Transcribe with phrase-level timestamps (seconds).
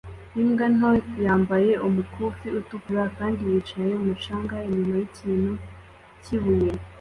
[0.41, 0.91] Imbwa nto
[1.25, 5.53] yambaye umukufi utukura kandi yicaye mu mucanga inyuma yikintu
[6.23, 6.71] kibuye